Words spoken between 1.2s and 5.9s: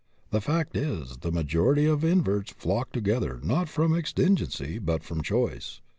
majority of inverts flock together not from exigency, but from choice.